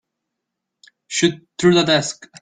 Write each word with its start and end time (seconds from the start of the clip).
Shoot 1.09 1.47
through 1.59 1.75
the 1.75 1.83
desk. 1.83 2.25